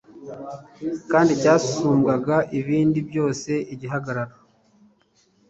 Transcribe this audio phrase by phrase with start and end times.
[1.11, 4.35] kandi cyasumbyaga ibindi byose igihagararo